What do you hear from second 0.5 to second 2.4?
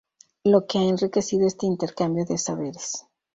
que ha enriquecido este intercambio de